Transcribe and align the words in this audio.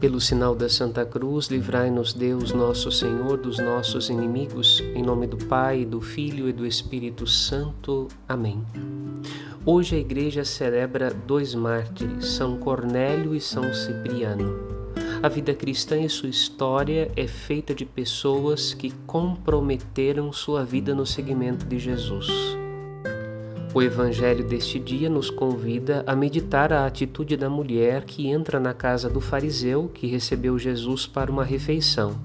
Pelo 0.00 0.18
sinal 0.18 0.54
da 0.54 0.66
Santa 0.66 1.04
Cruz, 1.04 1.48
livrai-nos 1.48 2.14
Deus, 2.14 2.52
nosso 2.52 2.90
Senhor, 2.90 3.36
dos 3.36 3.58
nossos 3.58 4.08
inimigos, 4.08 4.80
em 4.94 5.02
nome 5.02 5.26
do 5.26 5.36
Pai, 5.36 5.84
do 5.84 6.00
Filho 6.00 6.48
e 6.48 6.54
do 6.54 6.66
Espírito 6.66 7.26
Santo. 7.26 8.08
Amém. 8.26 8.64
Hoje 9.64 9.96
a 9.96 9.98
igreja 9.98 10.42
celebra 10.42 11.10
dois 11.10 11.54
mártires, 11.54 12.28
São 12.28 12.56
Cornélio 12.56 13.34
e 13.34 13.40
São 13.42 13.74
Cipriano. 13.74 14.58
A 15.22 15.28
vida 15.28 15.52
cristã 15.52 16.00
e 16.00 16.08
sua 16.08 16.30
história 16.30 17.12
é 17.14 17.26
feita 17.26 17.74
de 17.74 17.84
pessoas 17.84 18.72
que 18.72 18.90
comprometeram 19.06 20.32
sua 20.32 20.64
vida 20.64 20.94
no 20.94 21.04
seguimento 21.04 21.66
de 21.66 21.78
Jesus. 21.78 22.26
O 23.72 23.80
evangelho 23.80 24.44
deste 24.44 24.80
dia 24.80 25.08
nos 25.08 25.30
convida 25.30 26.02
a 26.04 26.16
meditar 26.16 26.72
a 26.72 26.86
atitude 26.86 27.36
da 27.36 27.48
mulher 27.48 28.04
que 28.04 28.26
entra 28.26 28.58
na 28.58 28.74
casa 28.74 29.08
do 29.08 29.20
fariseu 29.20 29.88
que 29.94 30.08
recebeu 30.08 30.58
Jesus 30.58 31.06
para 31.06 31.30
uma 31.30 31.44
refeição. 31.44 32.18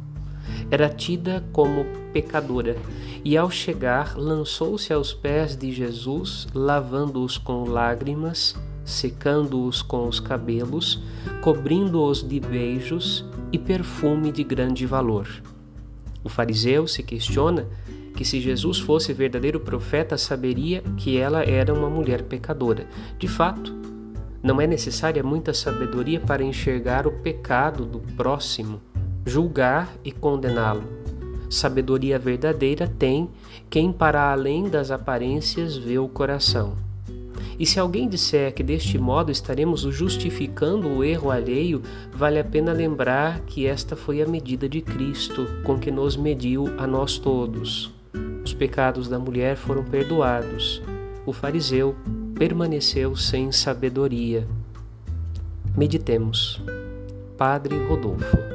Era 0.72 0.90
tida 0.90 1.46
como 1.54 1.86
pecadora 2.12 2.76
e, 3.24 3.38
ao 3.38 3.52
chegar, 3.52 4.18
lançou-se 4.18 4.92
aos 4.92 5.14
pés 5.14 5.55
de 5.55 5.72
Jesus, 5.72 6.48
lavando-os 6.52 7.38
com 7.38 7.70
lágrimas, 7.70 8.55
secando-os 8.84 9.84
com 9.84 10.08
os 10.08 10.20
cabelos, 10.20 11.00
cobrindo-os 11.41 12.27
de 12.27 12.40
beijos 12.40 13.24
e 13.52 13.60
perfume 13.60 14.32
de 14.32 14.44
grande 14.44 14.88
valor. 14.88 15.27
O 16.24 16.30
fariseu 16.30 16.88
se 16.88 17.04
questiona 17.04 17.68
que 18.16 18.24
se 18.24 18.40
Jesus 18.40 18.80
fosse 18.80 19.12
verdadeiro 19.14 19.60
profeta, 19.60 20.18
saberia 20.18 20.82
que 20.98 21.18
ela 21.18 21.44
era 21.44 21.74
uma 21.74 21.90
mulher 21.90 22.24
pecadora. 22.24 22.88
De 23.20 23.28
fato, 23.28 23.76
não 24.41 24.62
é 24.62 24.68
necessária 24.68 25.24
muita 25.24 25.54
sabedoria 25.54 26.20
para 26.20 26.43
enxergar 26.43 27.08
o 27.08 27.12
pecado 27.12 27.84
do 27.84 27.99
próximo, 28.16 28.80
julgar 29.26 29.91
e 30.04 30.12
condená-lo. 30.12 30.84
Sabedoria 31.49 32.20
verdadeira 32.20 32.88
tem 32.88 33.30
quem, 33.70 33.91
para 33.91 34.32
além 34.32 34.70
das 34.70 34.91
aparências, 34.91 35.76
vê 35.76 35.98
o 35.98 36.08
coração. 36.08 36.76
E 37.58 37.66
se 37.66 37.80
alguém 37.80 38.08
disser 38.08 38.54
que 38.54 38.62
deste 38.62 38.98
modo 38.98 39.32
estaremos 39.32 39.82
justificando 39.82 40.90
o 40.90 41.04
erro 41.04 41.32
alheio, 41.32 41.82
vale 42.13 42.38
a 42.38 42.43
pena 42.43 42.74
lembrar 42.74 43.40
que 43.41 43.66
esta 43.66 43.96
foi 43.96 44.21
a 44.21 44.27
medida 44.27 44.68
de 44.68 44.82
Cristo 44.82 45.48
com 45.63 45.80
que 45.80 45.90
nos 45.90 46.18
mediu 46.18 46.66
a 46.77 46.86
nós 46.86 47.18
todos. 47.18 47.95
Os 48.44 48.54
pecados 48.54 49.08
da 49.08 49.20
mulher 49.20 49.55
foram 49.55 49.84
perdoados. 49.84 50.82
O 51.26 51.34
fariseu 51.34 51.96
permaneceu 52.35 53.16
sem 53.16 53.52
sabedoria. 53.52 54.48
Meditemos. 55.76 56.62
Padre 57.38 57.77
Rodolfo. 57.88 58.55